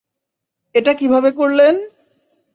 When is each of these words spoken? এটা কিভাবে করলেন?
এটা 0.75 0.91
কিভাবে 0.93 1.29
করলেন? 1.31 1.75